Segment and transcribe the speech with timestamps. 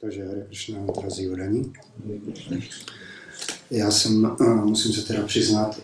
[0.00, 1.72] Takže Hare Krishna, drazí udaní.
[3.70, 5.80] Já jsem, musím se teda přiznat,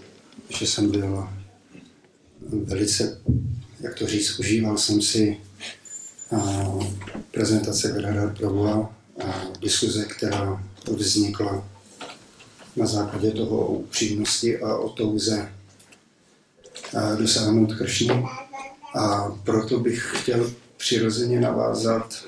[0.48, 1.28] že jsem byl
[2.52, 3.20] velice,
[3.80, 5.40] jak to říct, užíval jsem si
[7.30, 8.88] prezentace Vedhadar Prabhu a
[9.60, 10.64] diskuze, která
[10.96, 11.68] vznikla
[12.76, 15.52] na základě toho upřímnosti a o touze
[17.18, 18.24] dosáhnout Kršny.
[18.98, 22.24] A proto bych chtěl přirozeně navázat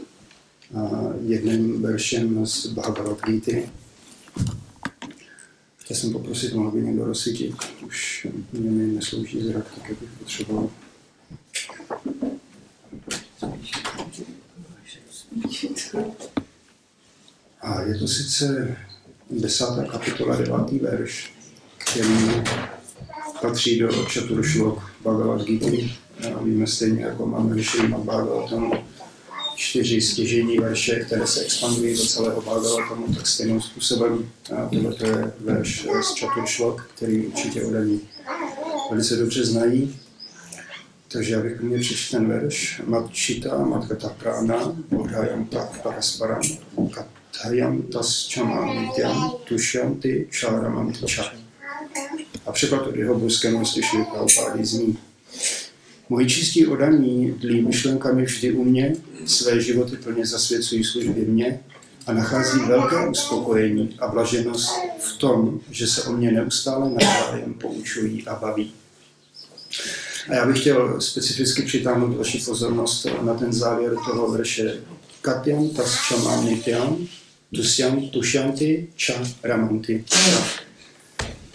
[1.27, 3.71] jedním veršem z Bhagavad Gita.
[5.77, 7.55] Chtěl jsem poprosit, mohl by někdo rozsvítit.
[7.87, 10.71] Už mě mi neslouží zrak, tak bych potřeboval.
[17.61, 18.77] A je to sice
[19.31, 21.33] desátá kapitola, devátý verš,
[21.79, 22.45] který
[23.43, 25.95] patří do Čaturšlok Bhagavad Gita.
[26.43, 28.73] Víme stejně, jako máme Vyšima Bhagavatam,
[29.59, 34.31] čtyři stěžení verše, které se expandují do celého Bhagavatamu, tak stejným způsobem.
[34.73, 38.01] Tohle to je verš z Čaturšlok, který určitě odaní
[38.91, 40.01] velice dobře znají.
[41.09, 42.83] Takže já bych pro mě přečte ten verš.
[42.87, 46.43] Matčita, matkata prána, bodhajam tak parasparam,
[46.91, 51.33] kathayam tas chamam nityam, tushyanti charamam ča.
[52.47, 54.99] A překlad od jeho božského slyšeli Prabhupády zní.
[56.09, 61.61] Moji čistí odaní dlí myšlenkami vždy u mě, své životy plně zasvěcují službě mě
[62.07, 64.71] a nachází velké uspokojení a blaženost
[65.01, 68.73] v tom, že se o mě neustále navzájem poučují a baví.
[70.29, 74.81] A já bych chtěl specificky přitáhnout vaši pozornost na ten závěr toho verše
[75.23, 77.09] Katyam taschamam nityam
[77.55, 80.05] tusyam tushanti cha ramanti.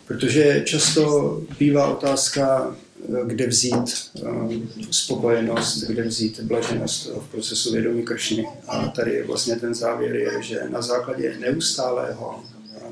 [0.08, 2.76] Protože často bývá otázka,
[3.26, 4.12] kde vzít
[4.92, 8.46] spokojenost, kde vzít blaženost v procesu vědomí kršny.
[8.68, 12.44] A tady vlastně ten závěr je, že na základě neustálého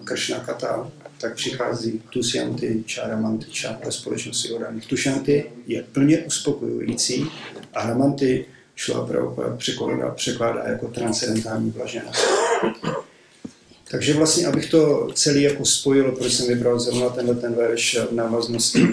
[0.03, 4.87] kršna kata tak přichází Tusyanty Charamantiča ve společnosti odaných.
[4.87, 7.27] Tusyanty je plně uspokojující
[7.73, 8.45] a Ramanty
[8.75, 9.09] šla
[9.57, 12.27] překládá, překládá jako transcendentální blaženost.
[13.91, 18.13] Takže vlastně, abych to celý jako spojil, proč jsem vybral zrovna tenhle ten verš v
[18.13, 18.87] návaznosti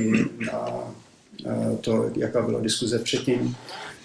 [0.53, 0.95] na
[1.81, 3.57] to, jaká byla diskuze předtím,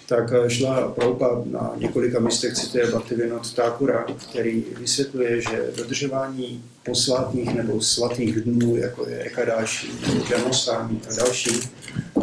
[0.08, 7.80] tak šla Prabhupada na několika místech cituje Bhaktivinoda Thakura, který vysvětluje, že dodržování posvátných nebo
[7.80, 9.88] svatých dnů, jako je Ekadáši,
[10.30, 11.60] Janostání a další,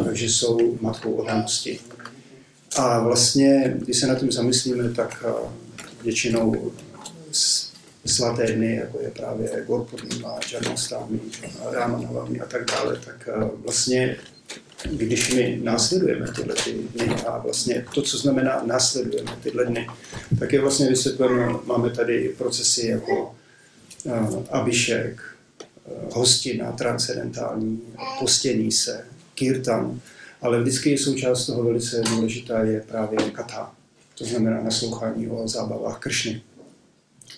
[0.04, 1.78] takže jsou matkou odanosti.
[2.76, 5.24] A vlastně, když se na tím zamyslíme, tak
[6.02, 6.72] většinou
[8.06, 11.20] svaté dny, jako je právě Gorpurnima, Janostání,
[11.70, 13.28] Rámanavami a tak dále, tak
[13.64, 14.16] vlastně
[14.90, 19.86] když my následujeme tyhle ty dny a vlastně to, co znamená následujeme tyhle dny,
[20.38, 23.34] tak je vlastně vysvětleno, máme tady procesy jako
[24.04, 25.20] uh, abišek,
[25.84, 27.80] uh, hostina, transcendentální,
[28.18, 29.04] postění se,
[29.34, 30.00] kirtan,
[30.42, 33.74] ale vždycky je součást toho velice důležitá je právě kata,
[34.18, 36.42] to znamená naslouchání o zábavách kršny.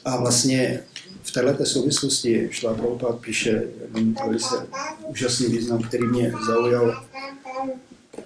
[0.04, 0.80] A vlastně
[1.24, 3.62] v této souvislosti Šla Prabhupada píše
[4.26, 4.66] velice
[5.06, 7.04] úžasný význam, který mě zaujal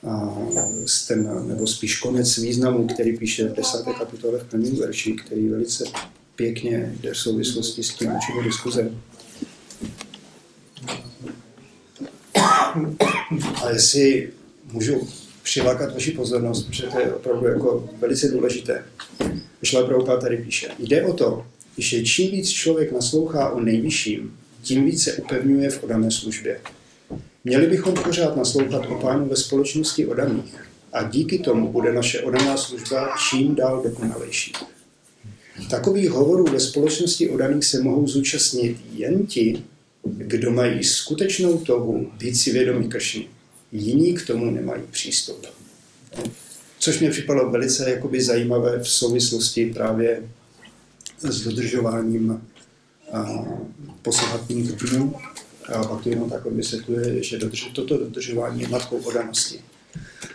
[0.09, 0.35] a
[1.09, 5.85] ten, nebo spíš konec významu, který píše v desáté kapitole v prvním verši, který velice
[6.37, 8.91] pěkně jde v souvislosti s tím určitou diskuze.
[13.65, 14.33] A jestli
[14.73, 15.09] můžu
[15.43, 18.85] přilákat vaši pozornost, protože to je opravdu jako velice důležité.
[19.63, 20.69] Šla Prabhupada tady píše.
[20.79, 21.47] Jde o to,
[21.79, 26.61] že čím víc člověk naslouchá o nejvyšším, tím více upevňuje v odané službě.
[27.45, 30.55] Měli bychom pořád naslouchat o pánu ve společnosti odaných
[30.93, 34.53] a díky tomu bude naše odaná služba čím dál dokonalejší.
[35.71, 39.63] Takových hovorů ve společnosti odaných se mohou zúčastnit jen ti,
[40.05, 43.27] kdo mají skutečnou touhu být si vědomí kršny.
[43.73, 45.47] Jiní k tomu nemají přístup.
[46.79, 50.23] Což mě připadalo velice jakoby zajímavé v souvislosti právě
[51.21, 52.43] s dodržováním
[54.03, 55.15] posledních dnů
[55.75, 59.61] a pak to jenom takhle vysvětluje, že dodrž, toto dodržování je matkou odanosti.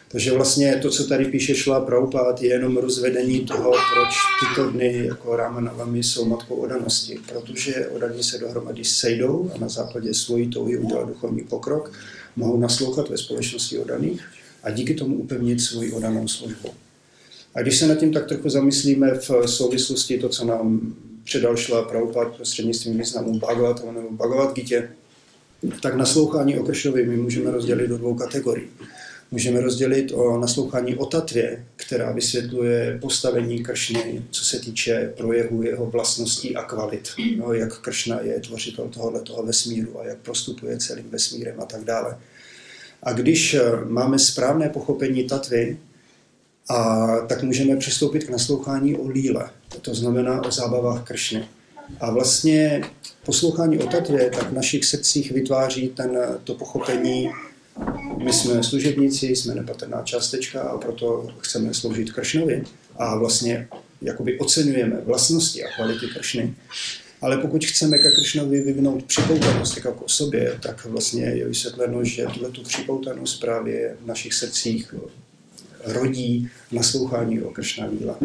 [0.07, 5.05] Takže vlastně to, co tady píše Šla Prabhupád, je jenom rozvedení toho, proč tyto dny
[5.05, 7.19] jako Ramanavami jsou matkou odanosti.
[7.29, 11.91] Protože odaní se dohromady sejdou a na základě svojí touhy udělat duchovní pokrok,
[12.35, 14.21] mohou naslouchat ve společnosti odaných
[14.63, 16.69] a díky tomu upevnit svoji odanou službu.
[17.55, 21.81] A když se nad tím tak trochu zamyslíme v souvislosti to, co nám předal Šla
[21.81, 24.87] Prabhupád prostřednictvím významu Bhagavad nebo Bhagavad Gita,
[25.81, 28.67] tak naslouchání o Kršnovi my můžeme rozdělit do dvou kategorií.
[29.31, 35.85] můžeme rozdělit o naslouchání o tatvě, která vysvětluje postavení Kršny, co se týče projevu jeho
[35.85, 37.09] vlastností a kvalit.
[37.37, 42.17] No, jak Kršna je tvořitel tohoto vesmíru a jak prostupuje celým vesmírem a tak dále.
[43.03, 43.55] A když
[43.87, 45.77] máme správné pochopení tatvy,
[46.69, 49.49] a tak můžeme přistoupit k naslouchání o líle,
[49.81, 51.45] to znamená o zábavách Kršny.
[51.99, 52.81] A vlastně
[53.25, 57.29] poslouchání o tatvě tak v našich srdcích vytváří ten, to pochopení,
[58.23, 62.63] my jsme služebníci, jsme nepatrná částečka a proto chceme sloužit Kršnovi
[62.97, 63.67] a vlastně
[64.01, 66.55] jakoby oceňujeme vlastnosti a kvality Kršny.
[67.21, 72.25] Ale pokud chceme ke Kršnovi vyvinout připoutanost jako k osobě, tak vlastně je vysvětleno, že
[72.33, 74.95] tuhle tu připoutanost právě v našich srdcích
[75.85, 78.17] rodí naslouchání o Kršna Víla.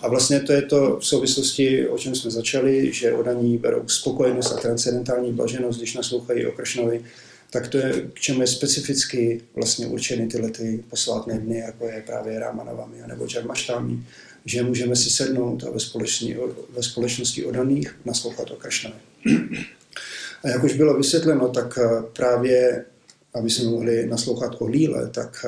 [0.00, 4.52] A vlastně to je to v souvislosti, o čem jsme začali, že odaní berou spokojenost
[4.52, 7.04] a transcendentální blaženost, když naslouchají o Kršnovi,
[7.50, 12.02] tak to je, k čemu je specificky vlastně určeny tyhle ty posvátné dny, jako je
[12.06, 13.98] právě Rámanavami nebo Džarmaštámi,
[14.44, 16.36] že můžeme si sednout a ve společnosti,
[16.70, 18.96] ve společnosti odaných naslouchat o Kršnovi.
[20.44, 21.78] A jak už bylo vysvětleno, tak
[22.12, 22.84] právě
[23.34, 25.46] aby jsme mohli naslouchat o líle, tak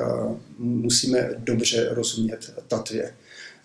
[0.57, 3.13] musíme dobře rozumět tatvě.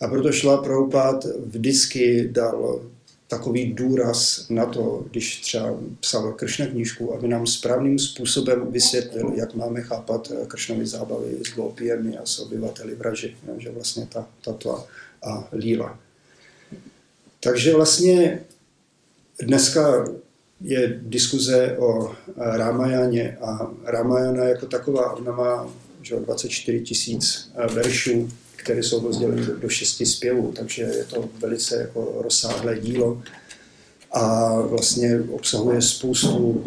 [0.01, 2.83] A proto šla Prabhupád vždycky dal
[3.29, 9.55] takový důraz na to, když třeba psal Kršna knížku, aby nám správným způsobem vysvětlil, jak
[9.55, 14.87] máme chápat Kršnovy zábavy s gopiemi a s obyvateli vraži, že vlastně ta tatva
[15.23, 15.99] a líla.
[17.41, 18.43] Takže vlastně
[19.43, 20.09] dneska
[20.61, 25.69] je diskuze o Ramajaně a Ramajana jako taková, ona má
[26.03, 32.19] že 24 tisíc veršů, které jsou rozděleny do, šesti zpěvů, takže je to velice jako
[32.23, 33.23] rozsáhlé dílo
[34.13, 36.65] a vlastně obsahuje spoustu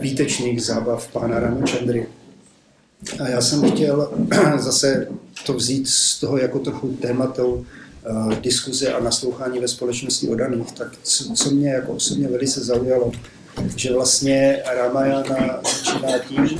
[0.00, 2.06] výtečných zábav pána Ramachandry.
[3.20, 4.12] A já jsem chtěl
[4.58, 5.08] zase
[5.46, 7.66] to vzít z toho jako trochu tématou uh,
[8.40, 10.72] diskuze a naslouchání ve společnosti odaných.
[10.72, 13.12] Tak co, co mě jako osobně velice zaujalo,
[13.76, 16.58] že vlastně Ramayana začíná tím,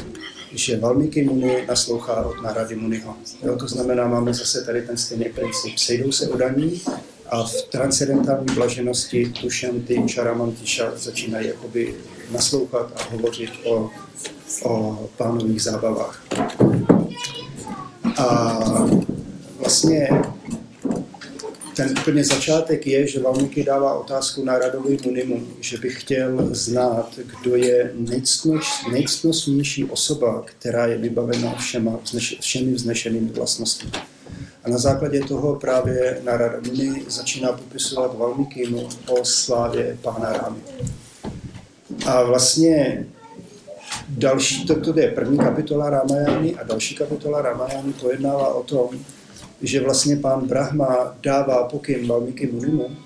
[0.52, 3.16] že Valmíky Muni naslouchá od Narady Muniho.
[3.43, 5.78] Jo, to znamená, máme zase tady ten stejný princip.
[5.78, 6.82] Sejdou se odaní
[7.31, 11.94] a v transcendentální blaženosti Tushanty, Charamantisha začínají jakoby
[12.32, 13.90] naslouchat a hovořit o,
[14.64, 16.25] o pánových zábavách.
[18.19, 18.58] A
[19.58, 20.08] vlastně
[21.76, 27.19] ten úplně začátek je, že Valmíky dává otázku na Radovi Munimu, že by chtěl znát,
[27.40, 27.93] kdo je
[28.93, 31.99] nejcnostnější osoba, která je vybavena všema,
[32.40, 33.90] všemi vznešenými vlastnostmi.
[34.64, 40.61] A na základě toho právě Narada Muni začíná popisovat Valmíkimu o slávě pána Rámy.
[42.06, 43.06] A vlastně
[44.08, 48.88] další, to, to je první kapitola Ramajány a další kapitola Ramajány pojednává o tom,
[49.62, 52.97] že vlastně pán Brahma dává pokyn Valmíky Munimu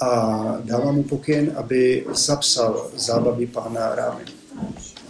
[0.00, 4.24] a dává mu pokyn, aby zapsal zábavy pána Rámy.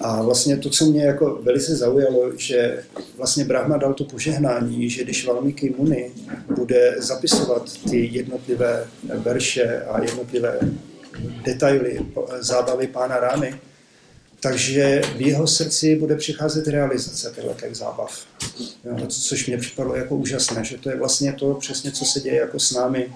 [0.00, 2.84] A vlastně to, co mě jako velice zaujalo, že
[3.16, 6.10] vlastně Brahma dal to požehnání, že když Valmíky Muni
[6.56, 10.58] bude zapisovat ty jednotlivé verše a jednotlivé
[11.44, 12.00] detaily
[12.40, 13.54] zábavy pána Rámy,
[14.42, 18.26] takže v jeho srdci bude přicházet realizace těchto zábav.
[18.84, 22.36] Jo, což mě připadlo jako úžasné, že to je vlastně to přesně, co se děje
[22.36, 23.12] jako s námi,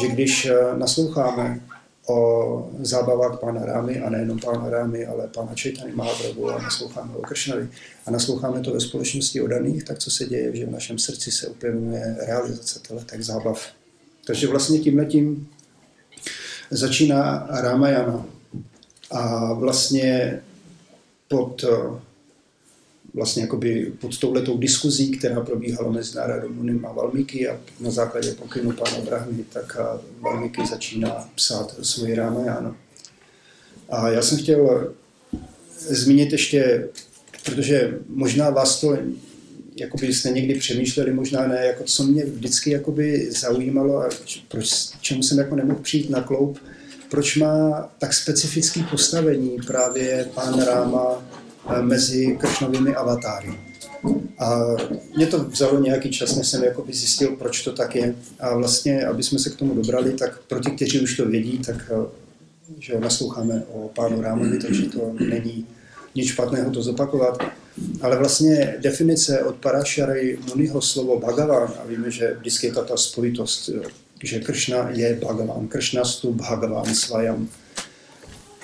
[0.00, 1.60] že když eh, nasloucháme
[2.08, 7.22] o zábavách pána Rámy, a nejenom pána Rámy, ale pána Čejtany Mahaprabhu a nasloucháme o
[7.22, 7.68] Kršnovi
[8.06, 11.46] a nasloucháme to ve společnosti daných, tak co se děje, že v našem srdci se
[11.46, 13.66] upevňuje realizace těchto zábav.
[14.26, 15.48] Takže vlastně tímhle tím
[16.70, 18.26] začíná Ramayana.
[19.10, 20.40] A vlastně
[21.30, 22.00] pod eh,
[23.14, 28.32] vlastně jakoby pod touhletou diskuzí, která probíhala mezi Národem Munim a Valmíky a na základě
[28.32, 29.76] pokynu pána Brahmy, tak
[30.20, 32.76] Valmíky začíná psát svoji Rámajánu.
[33.88, 34.92] A já jsem chtěl
[35.78, 36.88] zmínit ještě,
[37.44, 38.96] protože možná vás to,
[39.76, 44.08] jakoby jste někdy přemýšleli, možná ne, jako co mě vždycky jakoby zaujímalo a
[44.48, 46.58] proč, čemu jsem jako nemohl přijít na kloup,
[47.10, 51.22] proč má tak specifické postavení právě pán Ráma
[51.68, 53.60] eh, mezi Kršnovými avatáry.
[54.38, 54.58] A
[55.16, 58.14] mě to vzalo nějaký čas, než jsem jakoby zjistil, proč to tak je.
[58.40, 61.58] A vlastně, aby jsme se k tomu dobrali, tak pro ty, kteří už to vědí,
[61.58, 62.06] tak eh,
[62.78, 65.66] že nasloucháme o pánu Rámovi, takže to není
[66.14, 67.42] nic špatného to zopakovat.
[68.00, 73.70] Ale vlastně definice od Parašary Muniho slovo Bhagavan, a víme, že vždycky je ta spojitost
[74.22, 77.48] že Kršna je Bhagavan, Kršna stu Bhagavan svajam.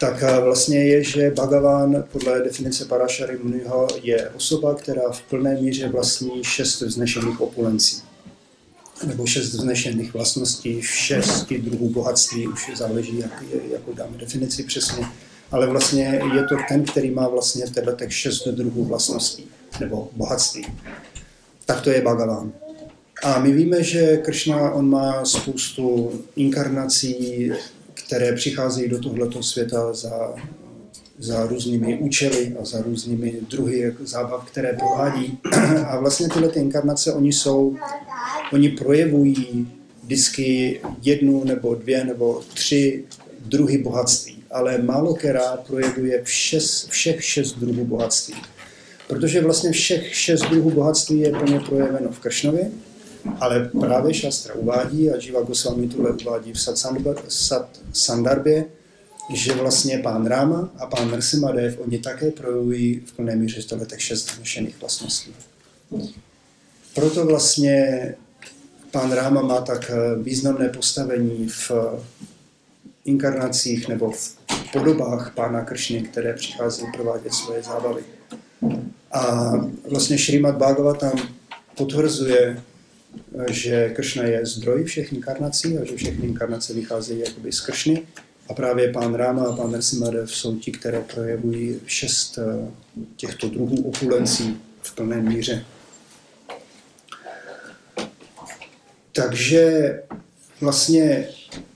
[0.01, 5.89] tak vlastně je, že Bhagavan podle definice Parashary Muniho je osoba, která v plné míře
[5.89, 8.03] vlastní šest vznešených opulencí
[9.05, 15.07] nebo šest vznešených vlastností, šesti druhů bohatství, už záleží, jak, jakou dáme definici přesně,
[15.51, 19.47] ale vlastně je to ten, který má vlastně v těch šest druhů vlastností
[19.81, 20.67] nebo bohatství.
[21.65, 22.53] Tak to je Bhagavan.
[23.23, 27.53] A my víme, že Kršna, on má spoustu inkarnací,
[27.95, 30.35] které přicházejí do tohoto světa za,
[31.19, 35.39] za různými účely a za různými druhy zábav, které provádí.
[35.89, 37.77] A vlastně tyhle ty inkarnace, oni jsou,
[38.53, 39.69] oni projevují
[40.03, 43.05] vždycky jednu nebo dvě nebo tři
[43.41, 48.35] druhy bohatství, ale málo která projevuje všes, všech šest druhů bohatství.
[49.09, 52.71] Protože vlastně všech šest druhů bohatství je plně projeveno v Kršnově,
[53.41, 56.61] ale právě Šastra uvádí, a Živa Goswami tohle uvádí v
[57.29, 58.65] Sat Sandarbě,
[59.35, 64.35] že vlastně pán Rama a pán Nrsimadev, oni také projevují v plné míře těch šest
[64.37, 65.35] znešených vlastností.
[66.95, 68.15] Proto vlastně
[68.91, 69.91] pán Ráma má tak
[70.23, 71.71] významné postavení v
[73.05, 74.37] inkarnacích nebo v
[74.73, 78.03] podobách pána Kršny, které přichází provádět svoje zábavy.
[79.13, 79.53] A
[79.91, 81.13] vlastně Šrýmat Bhagavatam
[81.77, 82.63] potvrzuje
[83.51, 88.07] že Kršna je zdroj všech inkarnací a že všechny inkarnace vycházejí jakoby z Kršny.
[88.49, 92.71] A právě pán Ráma a pán Nrsimadev jsou ti, které projevují šest eh,
[93.17, 95.65] těchto druhů opulencí v plné míře.
[99.13, 99.95] Takže
[100.61, 101.29] vlastně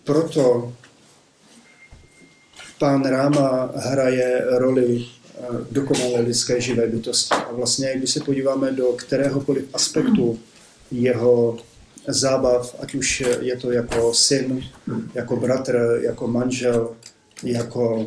[0.05, 0.75] proto
[2.79, 7.35] pán Ráma hraje roli eh, dokonalé lidské živé bytosti.
[7.35, 10.39] A vlastně, když se podíváme do kteréhokoliv aspektu
[10.91, 11.59] jeho
[12.07, 14.65] zábav, ať už je to jako syn,
[15.15, 16.97] jako bratr, jako manžel,
[17.43, 18.07] jako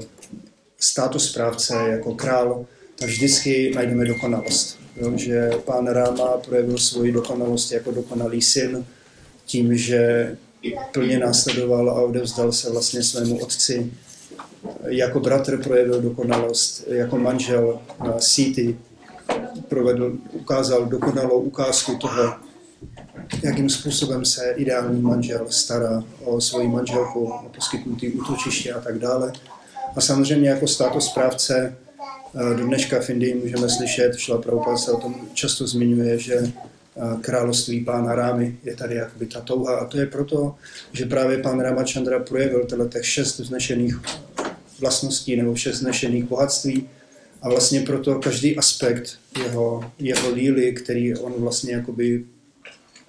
[0.79, 2.65] státosprávce, jako král,
[2.99, 4.79] tak vždycky najdeme dokonalost.
[4.97, 8.85] Jo, že pán Ráma projevil svoji dokonalost jako dokonalý syn
[9.45, 10.35] tím, že
[10.93, 13.91] plně následoval a odevzdal se vlastně svému otci.
[14.87, 17.79] Jako bratr projevil dokonalost, jako manžel
[18.19, 18.77] Síty
[19.67, 22.33] provedl, ukázal dokonalou ukázku toho,
[23.43, 29.33] jakým způsobem se ideální manžel stará o svoji manželku, o poskytnutý útočiště a tak dále.
[29.95, 31.75] A samozřejmě jako státosprávce
[32.35, 36.35] eh, do dneška v Indii můžeme slyšet, Šla Prabhupada se o tom často zmiňuje, že
[36.35, 36.51] eh,
[37.21, 39.75] království pána Rámy je tady jakoby ta touha.
[39.75, 40.55] A to je proto,
[40.93, 44.01] že právě pán Ramachandra projevil tyhle těch šest vznešených
[44.79, 46.89] vlastností nebo šest vznešených bohatství.
[47.41, 52.25] A vlastně proto každý aspekt jeho, jeho líly, který on vlastně jakoby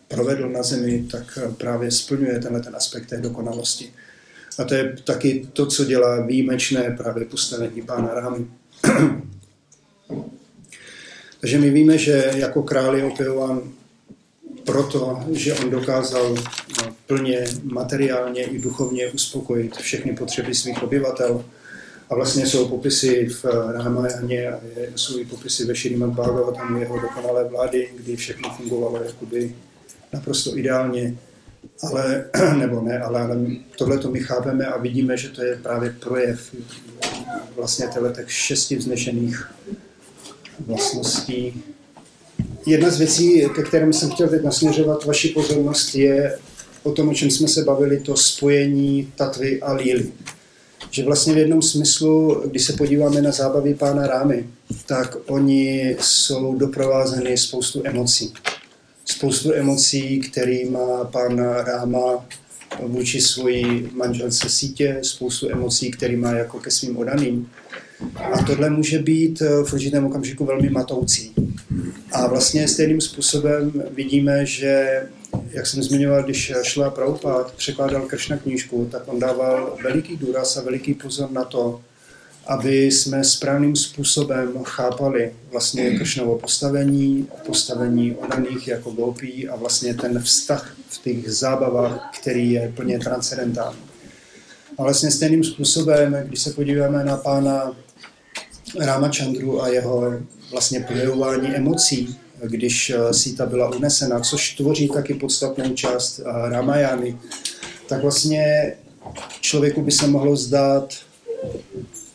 [0.09, 3.93] provedl na zemi, tak právě splňuje tenhle ten aspekt té dokonalosti.
[4.59, 8.47] A to je taky to, co dělá výjimečné právě postavení pána Rámy.
[11.41, 13.63] Takže my víme, že jako král je opěvován
[14.65, 21.45] proto, že on dokázal no, plně materiálně i duchovně uspokojit všechny potřeby svých obyvatel.
[22.11, 24.61] A vlastně jsou popisy v Ramajaně a
[24.97, 29.55] jsou i popisy ve Šrimad Bhagavatam jeho dokonalé vlády, kdy všechno fungovalo jakoby
[30.15, 31.17] naprosto ideálně,
[31.83, 32.25] ale,
[32.59, 33.37] nebo ne, ale, ale
[33.79, 36.55] tohle to my chápeme a vidíme, že to je právě projev
[37.57, 39.47] vlastně těch šesti vznešených
[40.67, 41.63] vlastností.
[42.67, 46.39] Jedna z věcí, ke kterým jsem chtěl teď nasměřovat vaši pozornost, je
[46.83, 50.13] o tom, o čem jsme se bavili, to spojení tatvy a líly.
[50.91, 54.47] Že vlastně v jednom smyslu, když se podíváme na zábavy pána Rámy,
[54.87, 58.33] tak oni jsou doprovázeny spoustu emocí
[59.05, 62.27] spoustu emocí, který má pan Ráma
[62.83, 67.51] vůči svojí manželce sítě, spoustu emocí, který má jako ke svým odaným.
[68.17, 71.33] A tohle může být v určitém okamžiku velmi matoucí.
[72.13, 75.03] A vlastně stejným způsobem vidíme, že,
[75.51, 80.63] jak jsem zmiňoval, když šla Prabhupád, překládal Kršna knížku, tak on dával veliký důraz a
[80.63, 81.81] veliký pozor na to,
[82.47, 90.23] aby jsme správným způsobem chápali vlastně Kršnovo postavení, postavení odaných jako gopí a vlastně ten
[90.23, 93.79] vztah v těch zábavách, který je plně transcendentální.
[94.79, 97.77] A vlastně stejným způsobem, když se podíváme na pána
[98.81, 100.13] Ramachandru a jeho
[100.51, 107.19] vlastně projevování emocí, když eh, síta byla unesena, což tvoří taky podstatnou část eh, Ramajány,
[107.89, 108.75] tak vlastně
[109.41, 110.95] člověku by se mohlo zdát,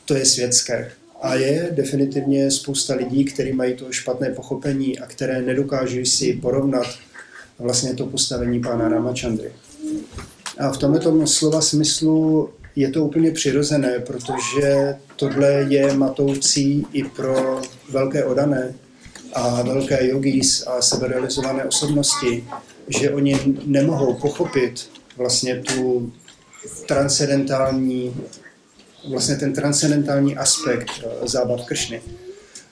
[0.09, 0.91] to je světské.
[1.21, 6.87] A je definitivně spousta lidí, kteří mají to špatné pochopení a které nedokáží si porovnat
[7.59, 9.51] vlastně to postavení pána Ramachandry.
[10.57, 17.61] A v tomto slova smyslu je to úplně přirozené, protože tohle je matoucí i pro
[17.89, 18.73] velké odané
[19.33, 22.43] a velké yogis a seberealizované osobnosti,
[22.87, 26.11] že oni nemohou pochopit vlastně tu
[26.87, 28.15] transcendentální,
[29.09, 32.01] vlastně ten transcendentální aspekt eh, zábav Kršny.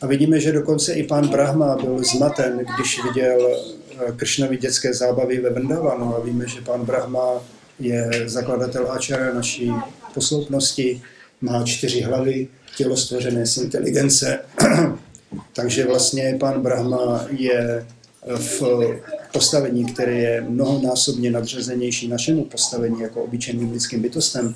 [0.02, 5.40] A vidíme, že dokonce i pán Brahma byl zmaten, když viděl eh, Kršnovi dětské zábavy
[5.40, 7.44] ve Vendavanu a víme, že pán Brahma
[7.80, 9.72] je zakladatel Ačara naší
[10.14, 11.02] posloupnosti,
[11.42, 14.40] má čtyři hlavy, tělo stvořené z inteligence.
[15.54, 17.86] Takže vlastně pan Brahma je
[18.36, 18.62] v
[19.34, 24.56] postavení, které je mnohonásobně nadřazenější našemu postavení jako obyčejným lidským bytostem.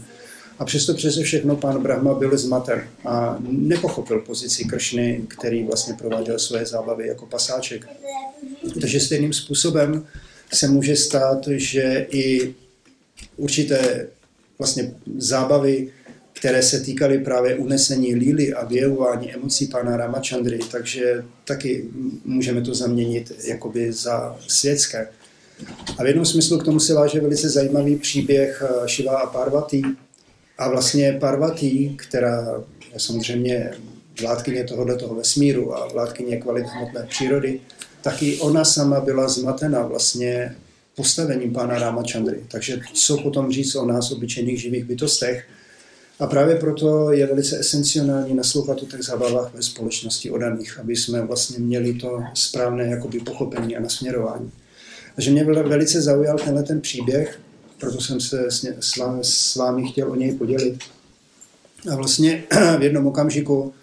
[0.62, 6.40] A přesto přeze všechno pán Brahma byl zmaten a nepochopil pozici Kršny, který vlastně prováděl
[6.40, 7.88] své zábavy jako pasáček.
[8.82, 10.06] Takže stejným způsobem
[10.54, 12.54] se může stát, že i
[13.38, 14.08] určité
[14.60, 15.92] vlastně zábavy,
[16.34, 21.86] které se týkaly právě unesení líly a vyjevování emocí pana Ramachandry, takže taky
[22.26, 25.08] můžeme to zaměnit jakoby za světské.
[25.98, 29.82] A v jednom smyslu k tomu se váže velice zajímavý příběh eh, Shiva a Parvati.
[30.62, 32.64] A vlastně Parvati, která
[32.94, 33.72] je samozřejmě
[34.22, 37.60] vládkyně tohoto toho vesmíru a vládkyně kvalit hmotné přírody,
[38.02, 40.56] taky ona sama byla zmatena vlastně
[40.96, 42.44] postavením pána Ramachandry.
[42.52, 45.46] Takže co potom říct o nás, obyčejných živých bytostech.
[46.20, 51.22] A právě proto je velice esenciální naslouchat o těch zábavách ve společnosti odaných, aby jsme
[51.22, 54.52] vlastně měli to správné jakoby pochopení a nasměrování.
[55.16, 57.40] Takže mě velice zaujal tenhle ten příběh,
[57.82, 58.48] proto jsem se
[59.22, 60.80] s vámi chtěl o něj podělit.
[61.92, 62.44] A vlastně
[62.80, 63.74] v jednom okamžiku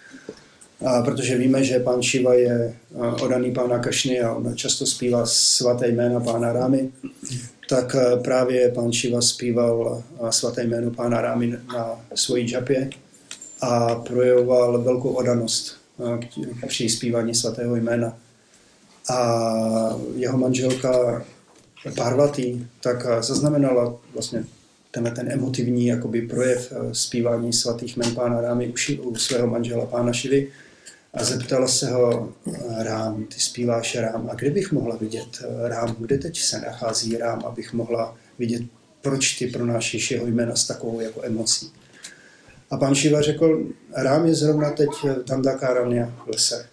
[0.86, 2.76] a protože víme, že pán Šiva je
[3.22, 6.90] odaný pána Kašny a on často zpívá svaté jména pána Rámy,
[7.68, 12.90] tak právě pán Šiva zpíval svaté jméno pána Rámy na svojí džapě
[13.60, 15.76] a projevoval velkou odanost
[16.66, 18.16] při zpívání svatého jména.
[19.10, 21.24] A jeho manželka
[21.96, 24.44] Parvati tak zaznamenala vlastně
[24.90, 30.48] tenhle ten emotivní jakoby projev zpívání svatých jmen pána Rámy u svého manžela pána Šivy
[31.14, 32.32] a zeptala se ho,
[32.78, 37.42] Rám, ty zpíváš Rám, a kde bych mohla vidět Rám, kde teď se nachází Rám,
[37.44, 38.62] abych mohla vidět,
[39.02, 41.72] proč ty pronášíš jeho jména s takovou jako emocí.
[42.70, 44.88] A pan Šiva řekl, Rám je zrovna teď
[45.26, 46.66] Dandakaranya v lese.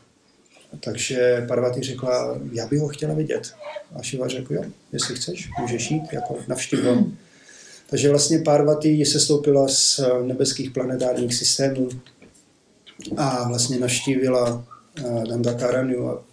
[0.80, 3.54] Takže Parvati řekla, já bych ho chtěla vidět.
[3.96, 7.14] A Šiva řekl, jo, jestli chceš, můžeš jít, jako navštívu.
[7.90, 11.90] Takže vlastně Parvati se stoupila z nebeských planetárních systémů
[13.18, 14.64] a vlastně naštívila
[14.98, 16.24] eh, Dandakaranu a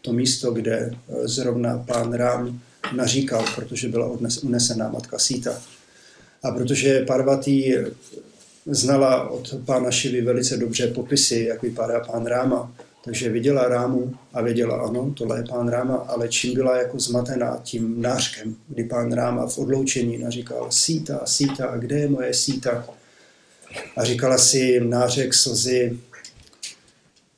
[0.00, 2.60] to místo, kde eh, zrovna pán Rám
[2.96, 5.62] naříkal, protože byla unesená matka Sita.
[6.42, 7.76] A protože Parvati
[8.66, 12.72] znala od pána Šivy velice dobře popisy, jak vypadá pán Ráma,
[13.04, 17.60] takže viděla Rámu a věděla, ano, tohle je pán Ráma, ale čím byla jako zmatená
[17.62, 22.86] tím nářkem, kdy pán Ráma v odloučení naříkal Sita, Sita, kde je moje Sita?
[23.96, 25.98] A říkala si nářek slzy,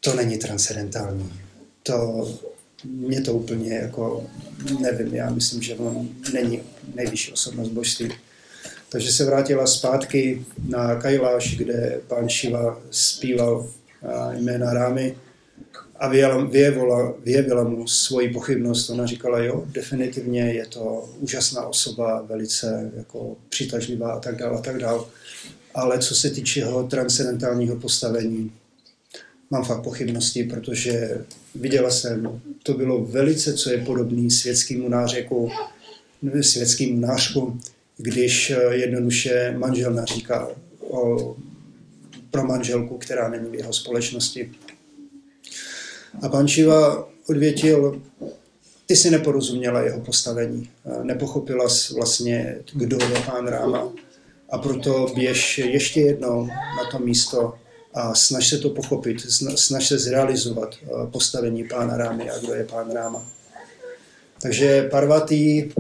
[0.01, 1.33] to není transcendentální.
[1.83, 2.29] To
[2.85, 4.27] mě to úplně jako,
[4.81, 6.63] nevím, já myslím, že on není
[6.95, 8.13] nejvyšší osobnost božství.
[8.89, 13.69] Takže se vrátila zpátky na Kailáš, kde pán Šiva zpíval
[14.33, 15.17] jména Rámy
[15.97, 16.09] a
[16.51, 18.91] vyjevila, vyjevila mu svoji pochybnost.
[18.91, 24.61] Ona říkala, jo, definitivně je to úžasná osoba, velice jako přitažlivá a tak dále a
[24.61, 25.05] tak dále.
[25.75, 28.53] Ale co se týče jeho transcendentálního postavení,
[29.51, 35.51] mám fakt pochybnosti, protože viděla jsem, to bylo velice, co je podobný světskému nářeku,
[36.41, 37.61] světskému nářku,
[37.97, 40.49] když eh, jednoduše manžel naříká
[40.81, 41.37] o,
[42.31, 44.51] pro manželku, která není v jeho společnosti.
[46.23, 48.03] A pan Šiva odvětil,
[48.87, 50.71] ty si neporozuměla jeho postavení,
[51.03, 53.93] nepochopila vlastně, kdo je pán Ráma.
[54.51, 57.55] A proto běž ještě jednou na to místo
[57.95, 59.21] a snaž se to pochopit,
[59.57, 63.27] snaž se zrealizovat eh, postavení pána Rámy a kdo je pán Ráma.
[64.43, 65.73] Takže Parvati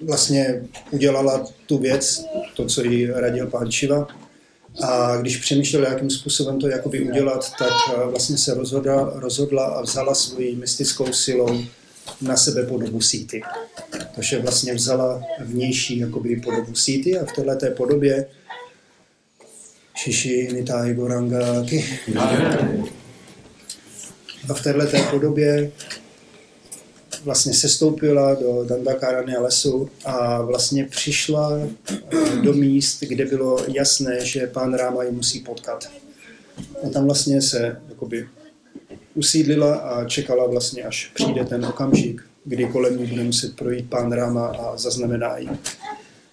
[0.00, 2.24] vlastně udělala tu věc,
[2.56, 4.08] to, co jí radil pán Šiva.
[4.80, 9.82] A když přemýšlela, jakým způsobem to jakoby udělat, tak eh, vlastně se rozhodla, rozhodla a
[9.82, 11.64] vzala svoji mystickou silou
[12.20, 13.42] na sebe podobu síty.
[14.14, 18.26] Takže vlastně vzala vnější jakoby podobu síty a v této podobě
[19.94, 21.64] Šiši Nitai Goranga.
[24.48, 25.72] A v této podobě
[27.24, 31.60] vlastně sestoupila do Dandakarany lesu a vlastně přišla
[32.42, 35.90] do míst, kde bylo jasné, že pán Ráma ji musí potkat.
[36.86, 38.28] A tam vlastně se jakoby
[39.14, 44.12] usídlila a čekala vlastně, až přijde ten okamžik, kdy kolem ní bude muset projít pán
[44.12, 45.48] Ráma a zaznamená ji.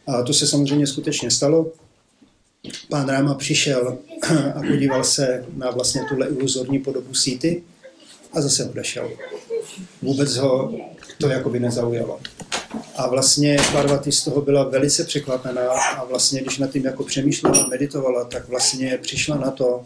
[0.08, 1.72] A to se samozřejmě skutečně stalo.
[2.90, 3.98] Pán Ráma přišel
[4.56, 7.64] a podíval se na vlastně tuhle iluzorní podobu síty
[8.34, 9.10] a zase odešel.
[10.02, 10.74] Vůbec ho
[11.18, 12.20] to jakoby nezaujalo.
[12.96, 17.68] A vlastně Parvati z toho byla velice překvapená a vlastně, když nad tím jako přemýšlela,
[17.68, 19.84] meditovala, tak vlastně přišla na to,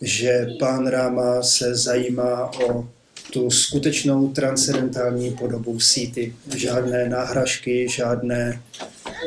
[0.00, 2.88] že pán Ráma se zajímá o
[3.32, 6.34] tu skutečnou transcendentální podobu síty.
[6.56, 8.62] Žádné náhražky, žádné,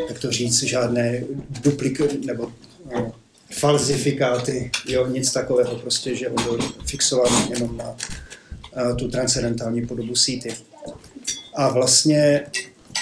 [0.09, 2.51] jak to říct, žádné dupliky nebo
[2.95, 3.13] no,
[3.51, 7.95] falzifikáty, jo, nic takového, prostě, že on byl fixovaný jenom na
[8.95, 10.49] tu transcendentální podobu síty.
[11.55, 12.45] A vlastně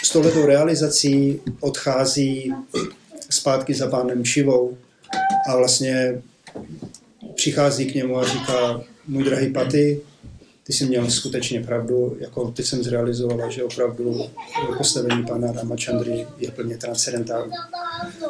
[0.04, 2.54] s touhletou realizací odchází
[3.30, 4.78] zpátky za pánem Šivou
[5.48, 6.22] a vlastně
[7.36, 10.02] přichází k němu a říká, můj drahý Paty,
[10.64, 14.22] ty jsi měl skutečně pravdu, jako teď jsem zrealizovala, že opravdu
[14.78, 17.52] postavení pana Ramachandry je plně transcendentální.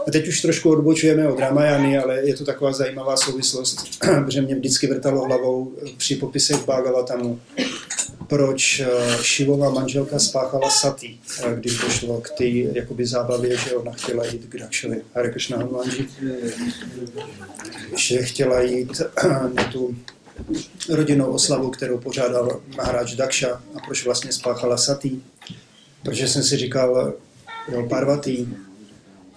[0.07, 3.77] A teď už trošku odbočujeme od Ramayany, ale je to taková zajímavá souvislost,
[4.25, 7.39] protože mě vždycky vrtalo hlavou při popisech Bhagavatamu,
[8.27, 8.81] proč
[9.21, 14.25] Šivová eh, manželka spáchala sati, eh, když došlo k té jakoby zábavě, že ona chtěla
[14.25, 15.01] jít k Dakšovi.
[15.15, 15.69] Hare Krishna.
[17.95, 19.01] Že chtěla jít
[19.53, 19.95] na tu
[20.89, 25.19] rodinnou oslavu, kterou pořádal Maharaj Daksha a proč vlastně spáchala sati.
[26.03, 27.13] Protože jsem si říkal,
[27.71, 28.47] jo, Parvati,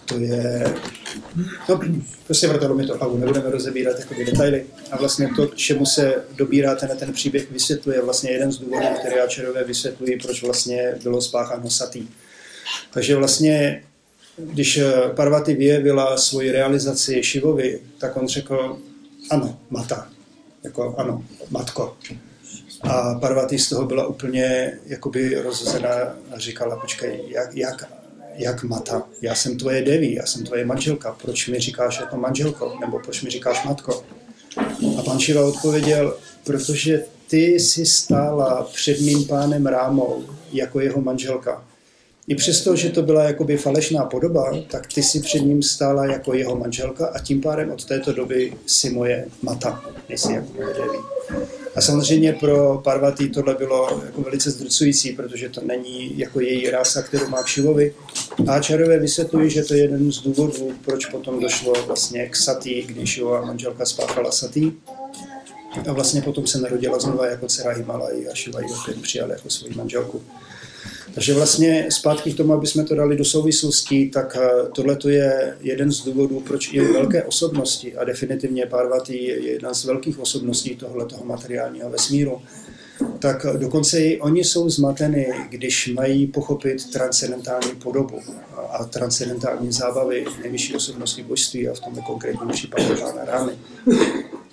[0.04, 0.74] to je...
[1.68, 1.80] No,
[2.26, 4.66] prostě vrtalo mi to hlavu, nebudeme rozebírat jakoby detaily.
[4.90, 9.14] A vlastně to, čemu se dobírá ten, ten příběh, vysvětluje vlastně jeden z důvodů, který
[9.14, 12.08] Ačerové vysvětlují, proč vlastně bylo spácháno satý.
[12.92, 13.84] Takže vlastně,
[14.36, 14.80] když
[15.14, 18.78] Parvati vyjevila svoji realizaci Šivovi, tak on řekl,
[19.30, 20.08] ano, mata,
[20.64, 21.96] jako ano, matko.
[22.82, 25.88] A Parvati z toho byla úplně jakoby rozhozená
[26.34, 27.88] a říkala, počkej, jak, jak
[28.36, 32.76] jak Mata, já jsem tvoje deví, já jsem tvoje manželka, proč mi říkáš jako manželko,
[32.80, 34.04] nebo proč mi říkáš matko?
[34.98, 41.64] A pan Šiva odpověděl, protože ty jsi stála před mým pánem Rámou jako jeho manželka.
[42.28, 46.34] I přesto, že to byla jakoby falešná podoba, tak ty si před ním stála jako
[46.34, 50.74] jeho manželka a tím pádem od této doby si moje mata, nejsi jako moje.
[51.74, 57.02] A samozřejmě pro Parvati tohle bylo jako velice zdrcující, protože to není jako její rása,
[57.02, 57.94] kterou má v Šivovi.
[58.48, 62.84] A Čarové vysvětlují, že to je jeden z důvodů, proč potom došlo vlastně k Sati,
[62.88, 64.72] když Šivova manželka spáchala Sati.
[65.88, 68.68] A vlastně potom se narodila znova jako dcera Himalaj a Šiva ji
[69.02, 70.22] přijal jako svoji manželku.
[71.14, 75.56] Takže vlastně zpátky k tomu, aby jsme to dali do souvislostí, tak eh, tohle je
[75.60, 80.76] jeden z důvodů, proč i velké osobnosti, a definitivně Parvati je jedna z velkých osobností
[80.76, 82.42] tohoto materiálního vesmíru,
[83.18, 88.20] tak dokonce i oni jsou zmateny, když mají pochopit transcendentální podobu
[88.70, 93.52] a transcendentální zábavy nejvyšší osobnosti božství a v tomto konkrétním případě pána Rámy.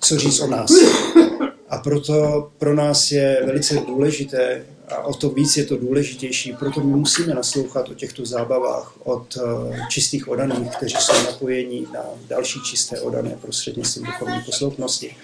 [0.00, 0.70] Co říct o nás?
[1.68, 6.80] A proto pro nás je velice důležité, a o to víc je to důležitější, proto
[6.80, 12.60] my musíme naslouchat o těchto zábavách od eh, čistých odaných, kteří jsou napojení na další
[12.60, 15.16] čisté odané prostřednictvím duchovní posloupnosti.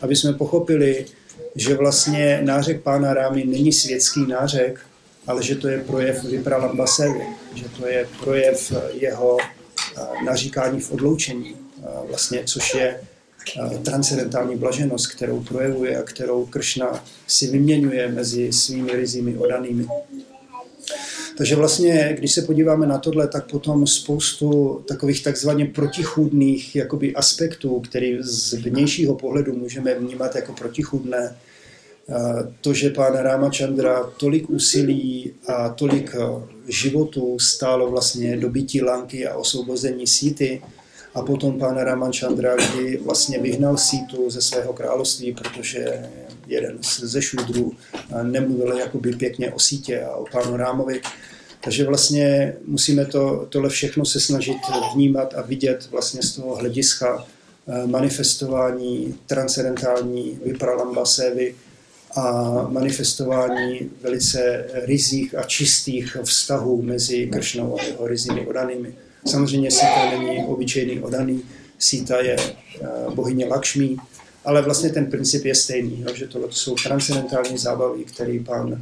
[0.00, 1.06] Aby jsme pochopili,
[1.54, 4.80] že vlastně nářek pána Rámy není světský nářek,
[5.26, 11.56] ale že to je projev Vipralambasevy, že to je projev jeho eh, naříkání v odloučení,
[11.56, 13.00] eh, vlastně, což je
[13.82, 19.86] transcendentální blaženost, kterou projevuje a kterou Kršna si vyměňuje mezi svými rizími odanými.
[21.36, 27.80] Takže vlastně, když se podíváme na tohle, tak potom spoustu takových takzvaně protichůdných jakoby aspektů,
[27.80, 31.36] které z vnějšího pohledu můžeme vnímat jako protichůdné,
[32.60, 36.14] to, že pán Ramachandra tolik úsilí a tolik
[36.68, 40.62] životů stálo vlastně dobytí lanky a osvobození síty,
[41.16, 46.10] a potom pán Ramachandra, kdy vlastně vyhnal sítu ze svého království, protože
[46.46, 47.72] jeden ze šudrů
[48.22, 51.00] nemluvil jakoby pěkně o sítě a o pánu Rámovi.
[51.64, 54.56] Takže vlastně musíme to, tohle všechno se snažit
[54.94, 57.26] vnímat a vidět vlastně z toho hlediska
[57.68, 61.54] eh, manifestování transcendentální vypralamba sévy
[62.16, 68.94] a manifestování velice rizích a čistých vztahů mezi Kršnou a jeho rizími odanými.
[69.26, 71.42] Samozřejmě Sita není obyčejný odaný,
[71.78, 73.96] Sita je eh, bohyně Lakšmí,
[74.44, 78.80] ale vlastně ten princip je stejný, jo, že tohle jsou transcendentální zábavy, které pán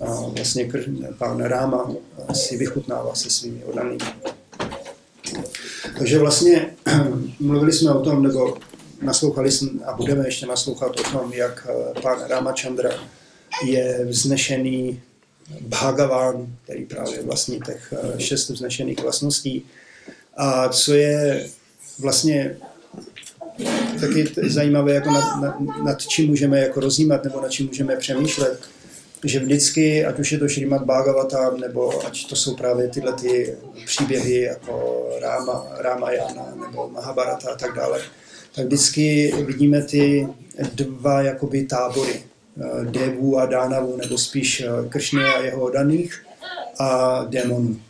[0.00, 0.70] a vlastně
[1.18, 1.92] pán Ráma
[2.32, 3.98] si vychutnává se svými oddanými.
[5.98, 6.74] Takže vlastně
[7.40, 8.56] mluvili jsme o tom, nebo
[9.02, 11.66] naslouchali jsme a budeme ještě naslouchat o tom, jak
[12.02, 12.90] pán Ramachandra
[13.64, 15.00] je vznešený
[15.60, 19.66] Bhagavan, který právě vlastní těch šest vznešených vlastností.
[20.36, 21.46] A co je
[21.98, 22.56] vlastně
[24.00, 28.60] taky zajímavé, jako nad, nad, nad čím můžeme jako rozjímat nebo nad čím můžeme přemýšlet,
[29.24, 33.56] že vždycky, ať už je to Šrimat Bhagavatam, nebo ať to jsou právě tyhle ty
[33.84, 38.00] příběhy jako Rama, Ramayana nebo Mahabharata a tak dále,
[38.54, 40.28] tak vždycky vidíme ty
[40.74, 42.35] dva jakoby tábory, eh,
[42.90, 46.24] devů a dánavů, nebo spíš eh, Kršny a jeho daných
[46.78, 47.80] a démonů.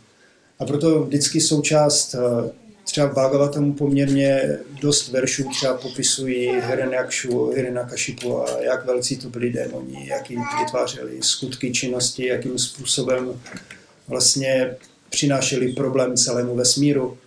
[0.59, 2.51] A proto vždycky součást eh,
[2.83, 9.49] třeba v Bhagavatamu poměrně dost veršů třeba popisují Hiranyakshu, Hiranyakashipu a jak velcí to byli
[9.49, 13.41] démoni, jak jim vytvářeli skutky činnosti, jakým způsobem
[14.07, 14.75] vlastně
[15.09, 17.17] přinášeli problém celému vesmíru.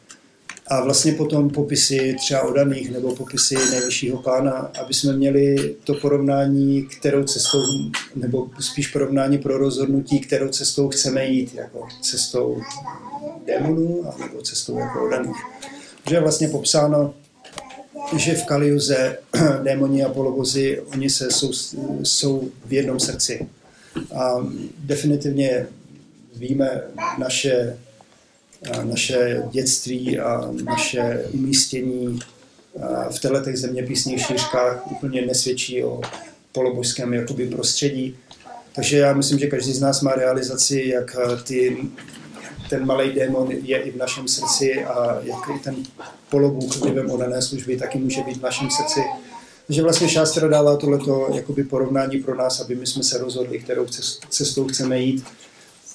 [0.70, 6.82] A vlastně potom popisy třeba odaných nebo popisy nejvyššího pána, aby jsme měli to porovnání,
[6.82, 7.62] kterou cestou,
[8.16, 12.60] nebo spíš porovnání pro rozhodnutí, kterou cestou chceme jít, jako cestou
[13.46, 15.36] démonů a nebo cestou jako odaných.
[16.08, 17.14] Že je vlastně popsáno,
[18.16, 19.18] že v Kaliuze
[19.62, 21.50] démoni a polovozy, oni se jsou,
[22.02, 23.48] jsou v jednom srdci.
[24.14, 24.46] A
[24.78, 25.66] definitivně
[26.36, 26.82] víme
[27.18, 27.78] naše,
[28.82, 32.18] naše dětství a naše umístění
[33.10, 36.00] v těchto zeměpisných šířkách úplně nesvědčí o
[36.52, 38.16] polobožském jakoby prostředí.
[38.74, 41.76] Takže já myslím, že každý z nás má realizaci, jak ty
[42.70, 45.76] ten malý démon je i v našem srdci a jak i ten
[46.28, 49.00] polobůh vlivem odané služby taky může být v našem srdci.
[49.66, 53.86] Takže vlastně Šástra dává tohleto jakoby porovnání pro nás, aby my jsme se rozhodli, kterou
[54.28, 55.24] cestou chceme jít.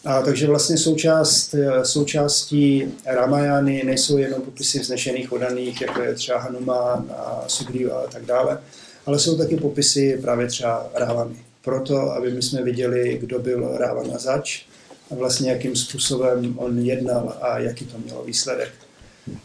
[0.05, 7.11] A takže vlastně součást, součástí Ramajány nejsou jenom popisy vznešených odaných, jako je třeba Hanuman
[7.17, 8.59] a Sugriva a tak dále,
[9.05, 11.35] ale jsou taky popisy právě třeba Rávany.
[11.63, 14.65] Proto, aby my jsme viděli, kdo byl Rávana zač,
[15.11, 18.69] a vlastně jakým způsobem on jednal a jaký to mělo výsledek.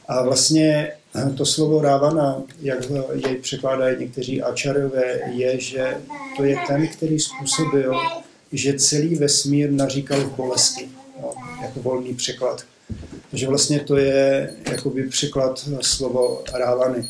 [0.08, 0.92] A vlastně
[1.36, 2.78] to slovo Rávana, jak
[3.26, 5.96] jej překládají někteří ačarové, je, že
[6.36, 8.00] to je ten, který způsobil,
[8.52, 10.88] že celý vesmír naříkal v bolesti,
[11.22, 11.32] no,
[11.62, 12.64] jako volný překlad.
[13.30, 17.08] Takže vlastně to je jakoby překlad slovo Rávany.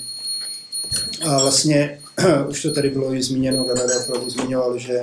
[1.23, 2.01] A vlastně,
[2.49, 5.01] už to tady bylo i zmíněno, Gadada opravdu zmiňoval, že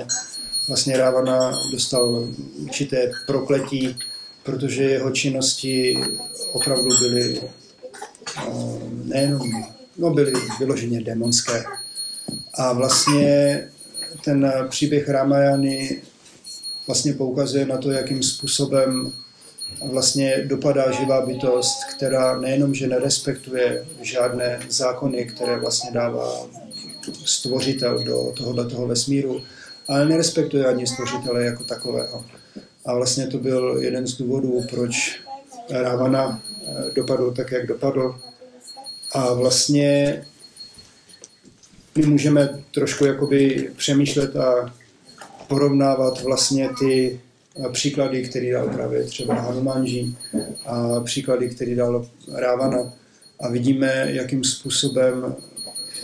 [0.68, 3.96] vlastně Rávana dostal určité prokletí,
[4.42, 5.98] protože jeho činnosti
[6.52, 7.40] opravdu byly
[8.36, 8.42] eh,
[9.04, 9.50] nejenom,
[9.98, 11.64] no byly vyloženě demonské.
[12.54, 13.64] A vlastně
[14.24, 16.02] ten příběh Ramajany
[16.88, 19.12] vlastně poukazuje na to, jakým způsobem
[19.92, 26.46] vlastně dopadá živá bytost, která nejenom, že nerespektuje žádné zákony, které vlastně dává
[27.24, 29.42] stvořitel do tohoto toho vesmíru,
[29.88, 32.24] ale nerespektuje ani stvořitele jako takového.
[32.86, 35.20] A vlastně to byl jeden z důvodů, proč
[35.70, 38.20] Ravana eh, dopadl tak, jak dopadl.
[39.12, 40.22] A vlastně
[41.98, 44.74] my můžeme trošku jakoby přemýšlet a
[45.48, 47.20] porovnávat vlastně ty
[47.56, 50.14] eh, příklady, které dal právě třeba Hanumanji
[50.66, 52.94] a příklady, které dal Ravana.
[53.40, 55.34] A vidíme, jakým způsobem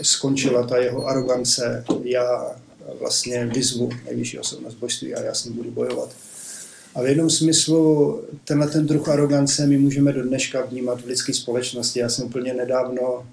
[0.01, 2.55] skončila ta jeho arogance, já
[2.99, 6.09] vlastně vyzvu nejvyšší osobnost božství a já s ním budu bojovat.
[6.95, 11.33] A v jednom smyslu tenhle ten druh arogance my můžeme do dneška vnímat v lidské
[11.33, 11.99] společnosti.
[11.99, 13.25] Já jsem úplně nedávno,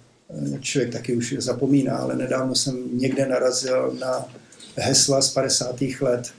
[0.60, 4.26] člověk taky už zapomíná, ale nedávno jsem někde narazil na
[4.76, 5.80] hesla z 50.
[6.00, 6.30] let,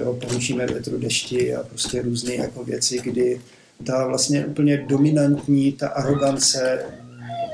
[0.00, 3.40] jo, poučíme větru dešti a prostě různé jako věci, kdy
[3.86, 6.84] ta vlastně úplně dominantní, ta arogance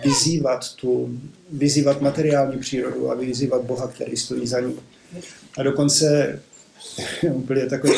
[0.04, 1.18] vyzývat tu,
[1.52, 4.76] vyzývat materiální přírodu a vyzývat Boha, který stojí za ní.
[5.58, 6.40] A dokonce
[7.32, 7.92] úplně takový,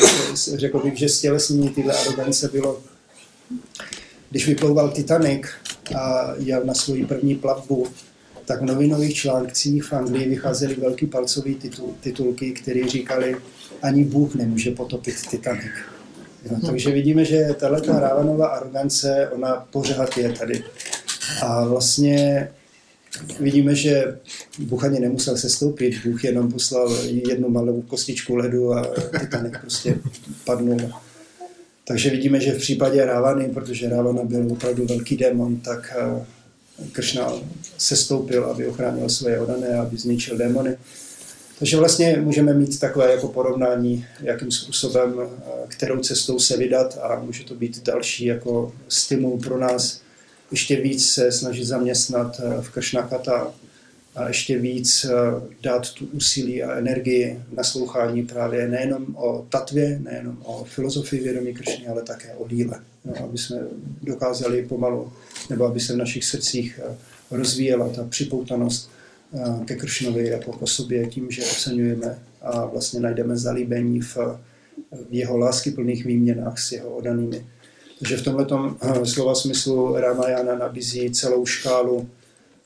[0.53, 2.81] řekl bych, že stělesnění tyhle arogance bylo,
[4.29, 5.47] když vyplouval Titanic
[5.95, 7.87] a jel na svoji první plavbu,
[8.51, 13.35] tak v novinových článcích v Anglii vycházely velký palcový titul, titulky, které říkali,
[13.81, 15.71] ani Bůh nemůže potopit Titanic.
[16.45, 20.63] Jo, takže vidíme, že tahle Rávanová arogance, ona pořád je tady.
[21.41, 22.49] A vlastně
[23.39, 24.19] vidíme, že
[24.59, 28.87] Bůh ani nemusel se stoupit, Bůh jenom poslal jednu malou kostičku ledu a
[29.19, 29.97] Titanic prostě
[30.45, 30.91] padnul.
[31.87, 36.25] Takže vidíme, že v případě Rávany, protože Rávana byl opravdu velký démon, tak eh,
[36.91, 37.33] Kršna
[37.77, 40.77] se stoupil, aby ochránil svoje odané, aby zničil démony.
[41.59, 45.15] Takže vlastně můžeme mít takové jako porovnání, jakým způsobem,
[45.67, 50.01] kterou cestou se vydat a může to být další jako stimul pro nás
[50.51, 53.53] ještě víc se snažit zaměstnat v Kršnakata
[54.15, 55.05] a ještě víc
[55.61, 61.87] dát tu úsilí a energii naslouchání právě nejenom o tatvě, nejenom o filozofii vědomí Kršny,
[61.87, 62.79] ale také o díle.
[63.05, 63.57] No, aby jsme
[64.01, 65.13] dokázali pomalu,
[65.49, 66.79] nebo aby se v našich srdcích
[67.31, 68.91] rozvíjela ta připoutanost
[69.65, 74.17] ke Kršnovi jako k osobě tím, že oceňujeme a vlastně najdeme zalíbení v,
[75.09, 77.45] v jeho láskyplných výměnách s jeho odanými.
[77.99, 82.09] Takže v tomto slova smyslu Ramayana nabízí celou škálu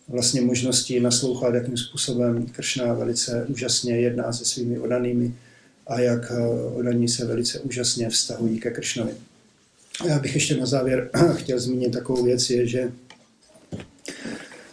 [0.07, 5.33] vlastně možností naslouchat, jakým způsobem Kršna velice úžasně jedná se svými odanými
[5.87, 6.31] a jak
[6.73, 9.11] odaní se velice úžasně vztahují ke Kršnovi.
[10.07, 12.91] Já bych ještě na závěr chtěl zmínit takovou věc, je, že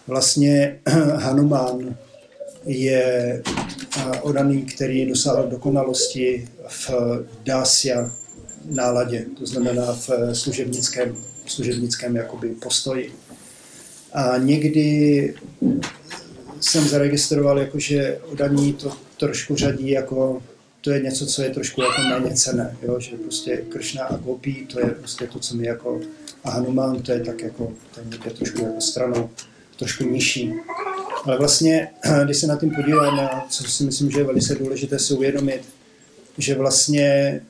[0.07, 0.81] vlastně
[1.17, 1.97] Hanuman
[2.67, 3.43] je
[4.23, 6.91] odaný, který dosáhl dokonalosti v
[7.45, 8.13] dásia
[8.65, 11.17] náladě, to znamená v služebnickém,
[11.47, 13.13] služebnickém jakoby postoji.
[14.15, 15.35] A někdy
[16.61, 20.43] jsem zaregistroval, jako, že odaní to trošku řadí jako
[20.83, 23.01] to je něco, co je trošku jako méně cené, jo?
[23.01, 26.01] že prostě Kršna a Gopi, to je prostě to, co mi jako
[26.45, 29.31] a Hanuman, to je tak jako, to je trošku jako stranou
[29.77, 30.53] trošku nižší.
[31.25, 31.91] Ale vlastně,
[32.25, 35.63] když se na tím podíváme, co si myslím, že je velice důležité si uvědomit,
[36.39, 37.41] že vlastně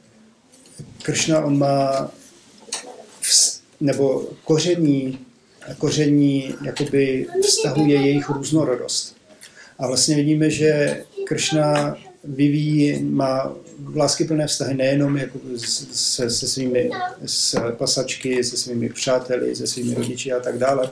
[1.03, 2.11] Kršna, on má
[3.81, 5.19] nebo koření,
[5.79, 9.17] koření jakoby vztahuje jejich různorodost.
[9.79, 13.55] A vlastně vidíme, že Kršna vyvíjí, má
[13.97, 15.39] láskyplné vztahy nejenom jako
[15.93, 16.91] se, se svými
[17.27, 20.91] s pasačky, se svými přáteli, se svými rodiči a tak dále,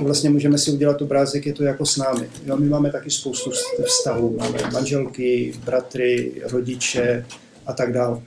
[0.00, 2.30] vlastně můžeme si udělat obrázek, je to jako s námi.
[2.46, 3.50] Jo, my máme taky spoustu
[3.84, 7.26] vztahů, máme manželky, bratry, rodiče
[7.66, 8.22] a tak dále.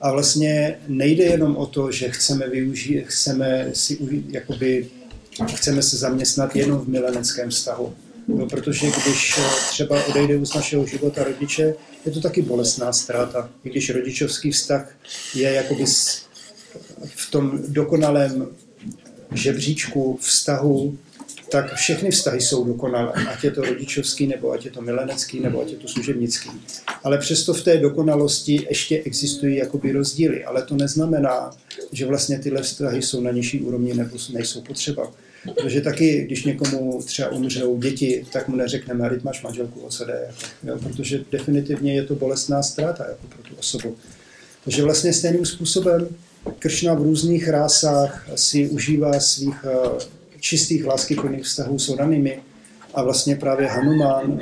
[0.00, 4.88] A vlastně nejde jenom o to, že chceme využít, chceme si jakoby,
[5.54, 7.94] chceme se zaměstnat jenom v mileneckém vztahu.
[8.28, 11.74] No, protože když třeba odejde z našeho života rodiče,
[12.06, 13.50] je to taky bolestná ztráta.
[13.64, 14.90] I když rodičovský vztah
[15.34, 15.84] je jakoby
[17.04, 18.46] v tom dokonalém
[19.34, 20.98] žebříčku vztahu,
[21.52, 25.62] tak všechny vztahy jsou dokonalé, ať je to rodičovský, nebo ať je to milenecký, nebo
[25.62, 26.50] ať je to služebnický.
[27.04, 31.50] Ale přesto v té dokonalosti ještě existují jakoby rozdíly, ale to neznamená,
[31.92, 35.12] že vlastně tyhle vztahy jsou na nižší úrovni nebo nejsou potřeba.
[35.54, 40.04] Protože taky, když někomu třeba umřou děti, tak mu neřekneme, ryť máš manželku, o co
[40.04, 43.96] jde, jako, jo, protože definitivně je to bolestná ztráta jako pro tu osobu.
[44.64, 46.08] Takže vlastně stejným způsobem
[46.58, 52.42] Kršna v různých rásách si užívá svých eh, čistých láskyplných vztahů s odanými
[52.94, 54.40] a vlastně právě Hanuman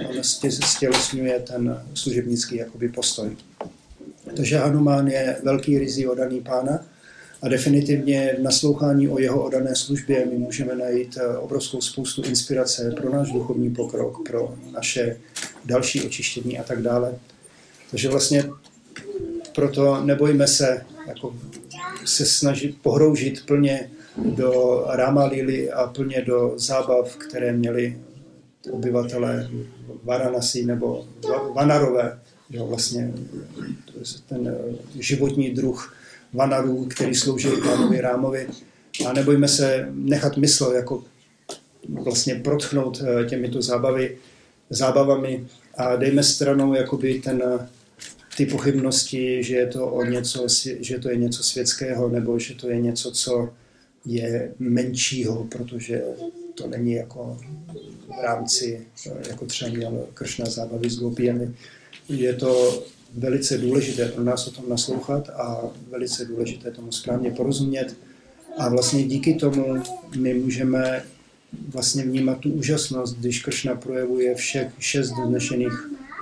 [0.60, 3.36] stělesňuje ten služebnický jakoby postoj.
[4.36, 6.86] Takže Hanuman je velký rizí odaný pána
[7.42, 12.94] a definitivně v naslouchání o jeho odané službě my můžeme najít eh, obrovskou spoustu inspirace
[12.96, 15.16] pro náš duchovní pokrok, pro naše
[15.64, 17.14] další očištění a tak dále.
[17.90, 18.44] Takže vlastně
[19.54, 21.36] proto nebojme se jako
[22.04, 23.90] se snažit pohroužit plně
[24.24, 27.98] do Ramalili a plně do zábav, které měli
[28.70, 29.48] obyvatelé
[30.02, 31.06] Varanasi nebo
[31.54, 32.18] Vanarové,
[32.50, 33.12] jo, vlastně
[34.28, 34.56] ten
[34.98, 35.94] životní druh
[36.32, 38.48] Vanarů, který slouží pánovi Rámovi.
[39.06, 41.04] A nebojme se nechat mysl jako
[41.88, 44.18] vlastně protchnout eh, těmito zábavy,
[44.70, 47.42] zábavami a dejme stranou jakoby ten
[48.36, 50.46] ty pochybnosti, že je to o něco,
[50.80, 53.50] že to je něco světského, nebo že to je něco, co
[54.04, 56.02] je menšího, protože
[56.54, 57.38] to není jako
[58.06, 58.86] v rámci,
[59.28, 61.54] jako třeba měl Kršna zábavy s gopijemi.
[62.08, 62.82] Je to
[63.14, 67.96] velice důležité pro nás o tom naslouchat a velice důležité tomu správně porozumět.
[68.58, 69.82] A vlastně díky tomu
[70.16, 71.04] my můžeme
[71.68, 75.72] vlastně vnímat tu úžasnost, když Kršna projevuje všech šest dnešených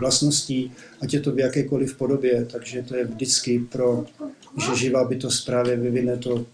[0.00, 4.06] vlastností, ať je to v jakékoliv podobě, takže to je vždycky pro,
[4.60, 6.44] že živá bytost právě vyvine to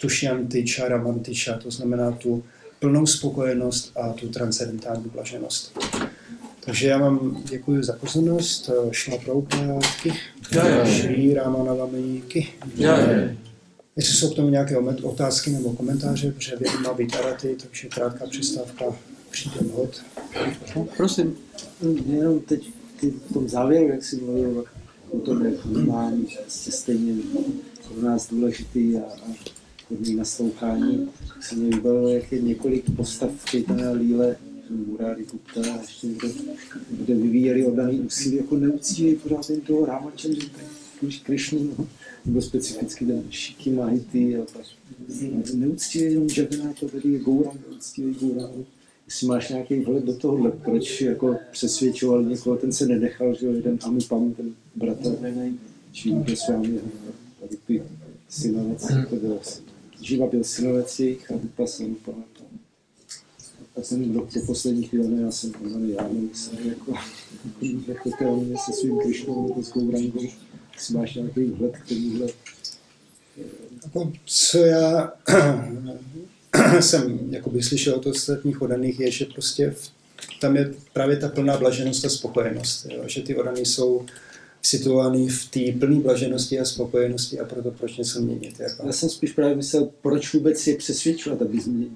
[0.00, 2.44] tušianty čaramantiša, to znamená tu
[2.80, 5.78] plnou spokojenost a tu transcendentální blaženost.
[6.64, 8.70] Takže já vám děkuji za pozornost.
[8.90, 10.12] Šla Prabhupádky,
[10.84, 12.48] Šrí Ramanavamíky.
[13.96, 18.26] Jestli jsou k tomu nějaké otázky nebo komentáře, protože vědom má být araty, takže krátká
[18.26, 18.84] přestávka,
[19.30, 20.02] přijde hod.
[20.96, 21.36] Prosím,
[22.06, 24.64] jenom teď ty v tom závěru, jak jsi mluvil
[25.44, 27.14] jak vnímání, prostě stejně
[27.88, 29.34] pro nás důležitý a, a
[29.90, 31.08] hodný naslouchání,
[31.40, 34.36] se mi vybavilo, jak je několik postav v Chaitanya Líle
[34.70, 36.28] Murari Gupta a ještě někdo,
[36.90, 40.46] kde vyvíjeli oddaný úsilí, jako neuctívají pořád jen toho Ramachandra,
[41.22, 41.88] Krišnu,
[42.24, 44.66] nebo specificky ten Shiki Mahiti a tak.
[45.54, 48.66] Neuctívají jenom Jagannatha, tedy Gourang, neuctívají Gourangu.
[49.12, 53.78] Jestli máš nějaký vhled do tohohle, proč jako přesvědčoval někoho, ten se nenechal, že jeden
[53.82, 55.16] Anupam, ten bratr,
[55.92, 56.80] či s vámi,
[57.40, 57.82] tady ty
[58.28, 59.40] synovec, to byl
[60.00, 62.24] Živa byl synovec jejich a Rupa se Anupam.
[63.76, 66.94] Já jsem do, do poslední chvíle, já jsem poznaný, já nemyslel, jako,
[67.88, 70.28] jako teorie se svým Krišnou nebo s Gourangou,
[70.74, 72.26] jestli máš nějaký vhled k tomuhle.
[73.84, 75.12] Jako, co já
[76.80, 79.90] jsem jakoby slyšel od ostatních odaných, je, že prostě v,
[80.40, 82.86] tam je právě ta plná blaženost a spokojenost.
[82.90, 83.02] Jo?
[83.06, 84.06] Že ty odany jsou
[84.62, 88.60] situovaný v té plné blaženosti a spokojenosti a proto proč něco měnit.
[88.60, 88.86] Jako.
[88.86, 91.90] Já jsem spíš právě myslel, proč vůbec je přesvědčovat, aby změnil.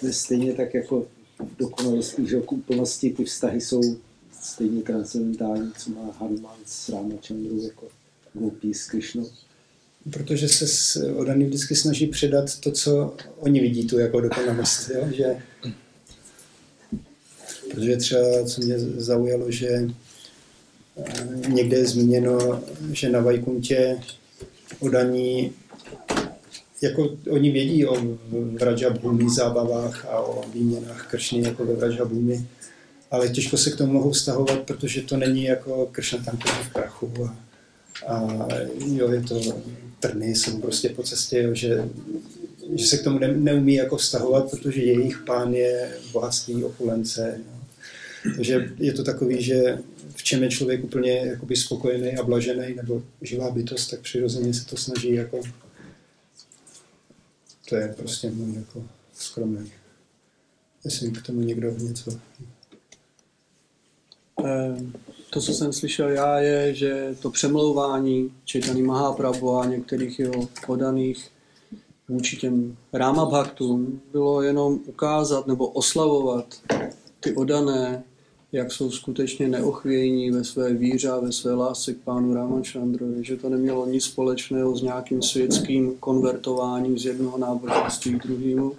[0.00, 1.06] To je stejně tak jako
[1.38, 3.96] v dokonalosti, že k úplnosti ty vztahy jsou
[4.42, 7.88] stejně transcendentální, co má Hanuman s Ramachandru, jako
[8.34, 9.30] Gopi s Krishnou
[10.10, 14.90] protože se odaný vždycky snaží předat to, co oni vidí tu jako dokonalost.
[14.90, 15.08] Jo?
[15.12, 15.36] Že,
[17.70, 23.98] protože třeba, co mě zaujalo, že eh, někde je zmíněno, že na Vajkuntě
[24.80, 25.52] odaní
[26.82, 27.96] jako oni vědí o
[28.60, 32.46] Vrajabhumi zábavách a o výměnách kršny jako ve Vrajabhumi,
[33.10, 37.30] ale těžko se k tomu mohou vztahovat, protože to není jako kršna tam v prachu
[38.06, 38.48] a, a
[38.86, 39.40] jo, je to
[40.00, 41.88] trny jsou prostě po cestě, jo, že,
[42.74, 47.34] že se k tomu ne, neumí jako vztahovat, protože jejich pán je bohatství, opulence.
[47.38, 47.60] Jo.
[48.36, 49.78] Takže je to takový, že
[50.14, 54.66] v čem je člověk úplně jakoby spokojený a blažený, nebo živá bytost, tak přirozeně se
[54.66, 55.40] to snaží jako...
[57.68, 58.84] To je prostě můj jako
[59.14, 59.72] skromný.
[60.84, 62.18] Jestli k tomu někdo něco
[65.30, 71.30] to, co jsem slyšel já, je, že to přemlouvání Četany Mahaprabhu a některých jeho podaných
[72.08, 72.76] vůči těm
[73.30, 76.46] Bhaktům bylo jenom ukázat nebo oslavovat
[77.20, 78.02] ty odané,
[78.52, 83.36] jak jsou skutečně neochvějní ve své víře a ve své lásce k pánu Ramachandrovi, že
[83.36, 88.72] to nemělo nic společného s nějakým světským konvertováním z jednoho náboženství k druhému,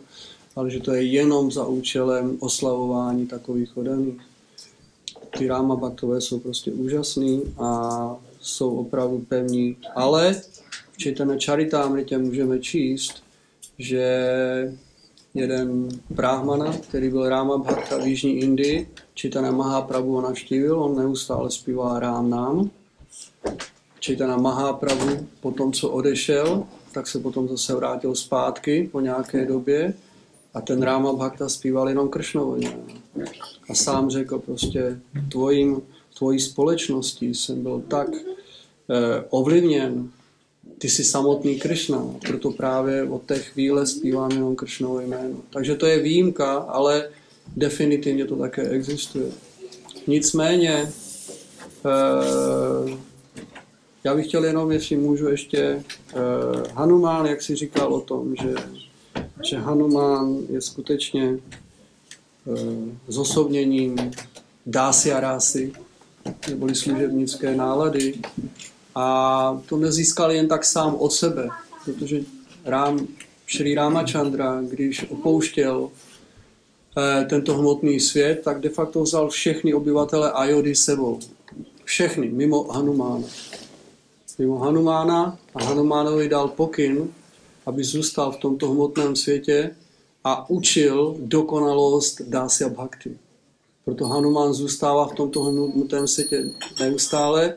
[0.55, 4.21] ale že to je jenom za účelem oslavování takových odaných
[5.37, 9.77] ty ráma baktové jsou prostě úžasný a jsou opravdu pevní.
[9.95, 10.41] Ale
[10.91, 13.23] v Četana Charitamritě můžeme číst,
[13.77, 14.07] že
[15.33, 21.51] jeden brahmana, který byl Ráma Bhakta v Jižní Indii, Čitana Mahaprabhu ho navštívil, on neustále
[21.51, 22.69] zpívá Rám nám.
[23.99, 26.63] Čitana Mahaprabhu po tom, co odešel,
[26.93, 29.93] tak se potom zase vrátil zpátky po nějaké době
[30.53, 32.57] a ten Ráma Bhakta zpíval jenom Kršnovo.
[33.69, 34.99] A sám řekl prostě,
[35.29, 35.81] tvojím,
[36.17, 40.09] tvojí společností jsem byl tak eh, ovlivněn,
[40.77, 45.37] ty jsi samotný Kršna, proto právě od té chvíle zpívám jenom Kršnovo jméno.
[45.53, 47.09] Takže to je výjimka, ale
[47.55, 49.31] definitivně to také existuje.
[50.07, 50.91] Nicméně,
[51.85, 52.97] eh,
[54.03, 55.83] já bych chtěl jenom, jestli můžu ještě,
[56.13, 56.17] eh,
[56.73, 58.55] Hanumán, jak si říkal o tom, že
[59.43, 61.37] že Hanuman je skutečně
[62.47, 62.51] e,
[63.07, 64.11] zosobněním
[64.65, 65.73] dásy a rásy,
[66.49, 68.13] neboli služebnické nálady.
[68.95, 71.49] A to nezískal jen tak sám od sebe,
[71.85, 72.19] protože
[72.65, 73.07] Rám,
[73.45, 75.89] Šri Ramachandra, když opouštěl
[76.97, 81.19] e, tento hmotný svět, tak de facto vzal všechny obyvatele Ajody sebou.
[81.83, 83.27] Všechny, mimo Hanumána.
[84.39, 87.07] Mimo Hanumána a Hanumánovi dal pokyn,
[87.65, 89.75] aby zůstal v tomto hmotném světě
[90.23, 93.17] a učil dokonalost dásya bhakti.
[93.85, 97.55] Proto Hanuman zůstává v tomto hmotném světě neustále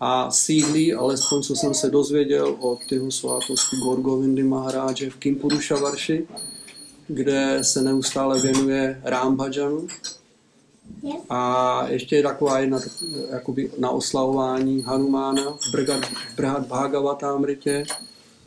[0.00, 6.28] a sídlí, alespoň co jsem se dozvěděl od jeho svátosti Gorgovindy Maharáže v Kimpurusha Varši,
[7.08, 9.86] kde se neustále věnuje Rambhajanu.
[11.30, 12.80] A ještě je taková jedna
[13.30, 15.74] jakoby na oslavování Hanumána v
[16.36, 17.84] Brhad Bhagavatamritě,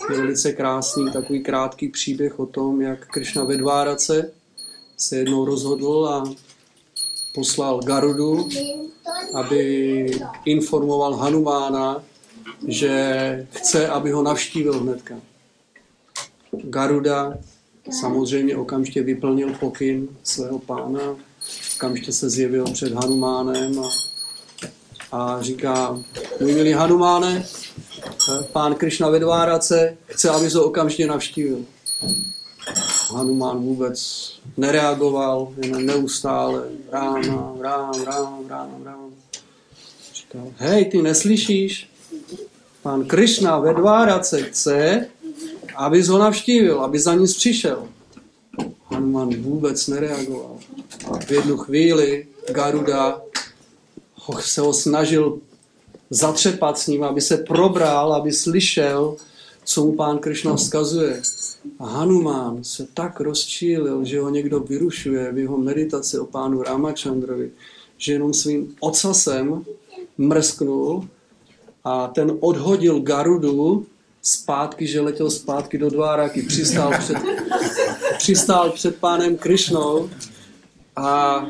[0.09, 4.31] je velice krásný takový krátký příběh o tom, jak Krishna ve Dvárace
[4.97, 6.23] se jednou rozhodl a
[7.33, 8.49] poslal Garudu,
[9.33, 10.11] aby
[10.45, 12.03] informoval Hanumána,
[12.67, 15.15] že chce, aby ho navštívil hnedka.
[16.63, 17.37] Garuda
[17.99, 21.15] samozřejmě okamžitě vyplnil pokyn svého pána,
[21.75, 23.89] okamžitě se zjevil před Hanumánem a,
[25.11, 25.99] a říká,
[26.39, 27.45] můj milý Hanumáne,
[28.51, 31.65] pán Krišna ve Dvárace chce, aby se okamžitě navštívil.
[33.11, 39.09] Hanuman vůbec nereagoval, jenom neustále ráma, rám, rám, rám, rám.
[40.13, 41.89] Říkal, hej, ty neslyšíš?
[42.81, 45.07] Pan Krishna ve Dvárace chce,
[45.75, 47.87] abys ho navštívil, aby za nic přišel.
[48.85, 50.57] Hanuman vůbec nereagoval.
[51.11, 53.21] A v jednu chvíli Garuda
[54.15, 55.39] ho, se ho snažil
[56.11, 59.15] zatřepat s ním, aby se probral, aby slyšel,
[59.63, 61.21] co mu pán Krishna vzkazuje.
[61.79, 67.51] A Hanuman se tak rozčílil, že ho někdo vyrušuje v jeho meditaci o pánu Ramachandrovi,
[67.97, 69.65] že jenom svým ocasem
[70.17, 71.07] mrsknul
[71.83, 73.85] a ten odhodil Garudu
[74.21, 77.17] zpátky, že letěl zpátky do Dváraky, přistál před,
[78.17, 80.09] přistál před pánem Krišnou
[80.95, 81.45] a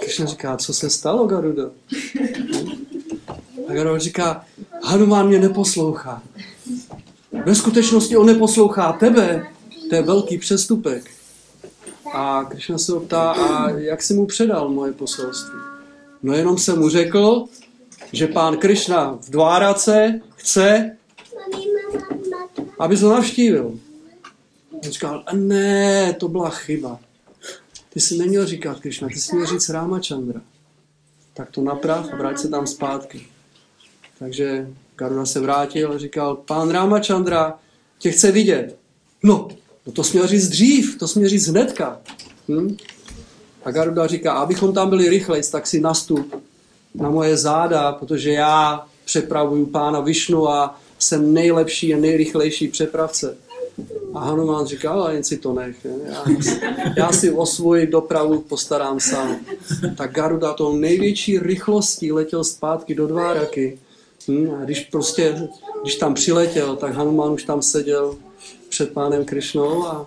[0.00, 1.70] Krišna říká, co se stalo, Garudo?
[3.74, 4.44] A Garuda říká,
[4.82, 6.22] Hanuman mě neposlouchá.
[7.44, 9.46] Ve skutečnosti on neposlouchá tebe,
[9.88, 11.10] to je velký přestupek.
[12.12, 15.58] A Krišna se optá, a jak si mu předal moje poselství?
[16.22, 17.44] No jenom jsem mu řekl,
[18.12, 20.96] že pán Krišna v Dvárace chce,
[22.78, 23.78] aby ho navštívil.
[24.72, 26.98] On říkal, ne, to byla chyba.
[27.92, 30.40] Ty jsi neměl říkat Krišna, ty jsi měl říct Ramachandra.
[31.34, 33.33] Tak to naprav a vrát se tam zpátky.
[34.24, 37.58] Takže Garuda se vrátil a říkal, pán Ramachandra
[37.98, 38.76] tě chce vidět.
[39.22, 39.48] No,
[39.86, 42.00] no to směl říct dřív, to směl říct hnedka.
[42.48, 42.76] Hm?
[43.64, 46.42] A Garuda říká, abychom tam byli rychlejc, tak si nastup
[46.94, 53.36] na moje záda, protože já přepravuju pána Višnu a jsem nejlepší a nejrychlejší přepravce.
[54.14, 55.86] A Hanuman říká, ale jen si to nech.
[56.06, 56.24] Já,
[56.96, 59.36] já si o svoji dopravu postarám sám.
[59.96, 63.78] Tak Garuda tou největší rychlostí letěl zpátky do Dváraky.
[64.28, 65.48] Hm, a když prostě,
[65.82, 68.16] když tam přiletěl, tak Hanuman už tam seděl
[68.68, 70.06] před pánem Krišnou a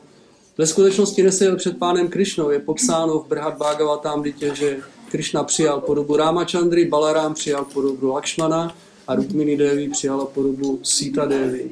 [0.58, 2.50] ve skutečnosti neseděl před pánem Krišnou.
[2.50, 4.78] Je popsáno v Brhat Bhagavatam že
[5.12, 8.76] Krišna přijal podobu Ramachandry, Balaram přijal podobu Lakšmana
[9.08, 11.72] a Rukmini Devi přijala podobu Sita Devi.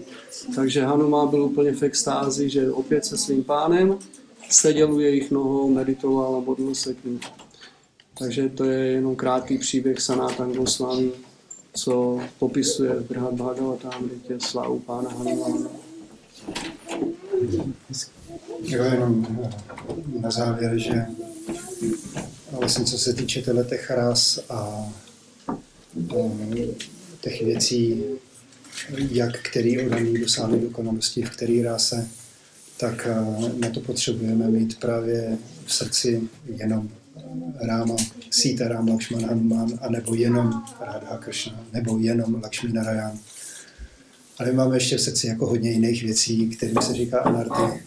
[0.56, 4.00] Takže Hanuma byl úplně v extázi, že opět se svým pánem
[4.50, 7.20] seděl u jejich nohou, meditoval a modlil se k ním.
[8.20, 11.12] Takže to je jenom krátký příběh Sanatan Goswami,
[11.76, 15.70] co popisuje v Brhat Bhagavatamritě slávu pána Hanumana.
[18.62, 19.28] Jo, jenom
[20.20, 21.06] na závěr, že
[22.52, 24.92] vlastně co se týče těch ras a
[27.22, 28.04] těch věcí,
[29.12, 32.08] jak který odaný dosáhne dokonalosti, v který ráse,
[32.78, 33.08] tak
[33.60, 36.90] na to potřebujeme mít právě v srdci jenom
[37.62, 37.96] Ráma,
[38.32, 43.20] Sita Ram Lakshman Hanuman, anebo jenom Radha Krishna, nebo jenom Lakshmi Narayan.
[44.38, 47.84] Ale máme ještě v srdci jako hodně jiných věcí, kterým se říká anarty,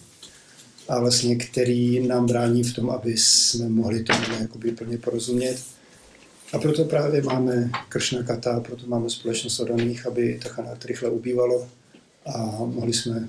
[0.88, 5.58] a vlastně který nám brání v tom, aby jsme mohli tomu jakoby plně porozumět.
[6.52, 11.68] A proto právě máme Kršna Kata, proto máme společnost odaných, aby ta chanát rychle ubývalo
[12.26, 13.28] a mohli jsme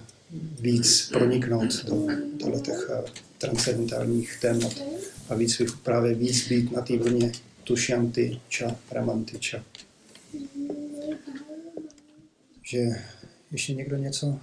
[0.60, 3.04] víc proniknout do těch eh,
[3.38, 4.74] transcendentálních témat
[5.30, 7.32] a víc, právě víc být na té vlně
[7.64, 9.64] tušyanty ča, ramanty ča.
[12.64, 12.80] Že
[13.52, 14.40] ještě někdo něco?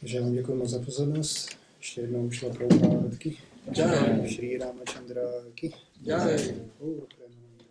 [0.00, 1.48] Takže já vám děkuji moc za pozornost.
[1.78, 3.36] Ještě jednou šla pro Prabhupádky.
[3.76, 4.28] Jai.
[4.28, 5.22] Shri Ramachandra
[5.54, 5.72] ki.
[6.02, 6.54] Jai.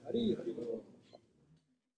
[0.05, 0.53] Hari, Hari.